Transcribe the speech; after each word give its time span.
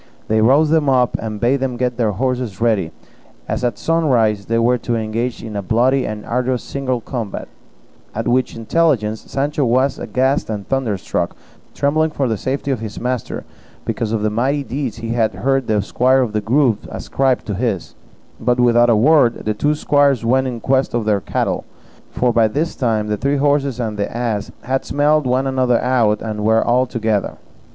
They 0.29 0.41
roused 0.41 0.71
them 0.71 0.89
up, 0.89 1.15
and 1.19 1.39
bade 1.39 1.57
them 1.59 1.77
get 1.77 1.95
the 1.95 2.13
horses 2.13 2.59
ready, 2.59 2.89
as 3.47 3.63
at 3.63 3.77
sunrise 3.77 4.47
they 4.47 4.57
were 4.57 4.79
to 4.79 4.95
engage 4.95 5.43
in 5.43 5.55
a 5.55 5.61
bloody 5.61 6.07
and 6.07 6.25
arduous 6.25 6.63
single 6.63 7.01
combat; 7.01 7.47
at 8.15 8.27
which 8.27 8.55
intelligence 8.55 9.21
Sancho 9.21 9.63
was 9.63 9.99
aghast 9.99 10.49
and 10.49 10.67
thunderstruck, 10.67 11.35
trembling 11.75 12.09
for 12.09 12.27
the 12.27 12.35
safety 12.35 12.71
of 12.71 12.79
his 12.79 12.99
master 12.99 13.43
because 13.85 14.11
of 14.11 14.23
the 14.23 14.31
mighty 14.31 14.63
deeds 14.63 14.97
he 14.97 15.09
had 15.09 15.35
heard 15.35 15.67
the 15.67 15.83
squire 15.83 16.21
of 16.23 16.33
the 16.33 16.41
Grove 16.41 16.87
ascribe 16.91 17.45
to 17.45 17.53
his; 17.53 17.93
but 18.39 18.59
without 18.59 18.89
a 18.89 18.95
word 18.95 19.45
the 19.45 19.53
two 19.53 19.75
squires 19.75 20.25
went 20.25 20.47
in 20.47 20.59
quest 20.61 20.95
of 20.95 21.05
their 21.05 21.21
cattle; 21.21 21.63
for 22.09 22.33
by 22.33 22.47
this 22.47 22.75
time 22.75 23.05
the 23.05 23.17
three 23.17 23.37
horses 23.37 23.79
and 23.79 23.97
the 23.99 24.11
ass 24.11 24.49
had 24.63 24.83
smelt 24.83 25.25
one 25.25 25.45
another 25.45 25.79
out, 25.79 26.23
and 26.23 26.43
were 26.43 26.65
all 26.65 26.87
together. 26.87 27.37